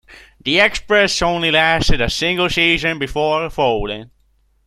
The 0.43 0.57
Express 0.59 1.21
only 1.21 1.51
lasted 1.51 2.01
a 2.01 2.09
single 2.09 2.49
season 2.49 2.97
before 2.97 3.51
folding. 3.51 4.09